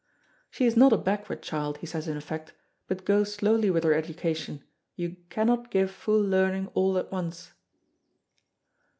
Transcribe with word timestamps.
She 0.49 0.65
is 0.65 0.75
not 0.75 0.91
a 0.93 0.97
backward 0.97 1.43
child, 1.43 1.77
he 1.77 1.85
says 1.85 2.07
in 2.07 2.17
effect, 2.17 2.53
but 2.87 3.05
go 3.05 3.23
slowly 3.23 3.69
with 3.69 3.83
her 3.83 3.93
education, 3.93 4.63
you 4.95 5.17
cannot 5.29 5.69
give 5.69 5.91
full 5.91 6.19
learning 6.23 6.71
all 6.73 6.97
at 6.97 7.11
once. 7.11 7.51